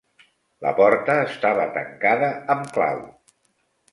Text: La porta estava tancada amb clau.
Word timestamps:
La 0.67 0.71
porta 0.79 1.17
estava 1.25 1.67
tancada 1.77 2.31
amb 2.57 2.75
clau. 2.79 3.01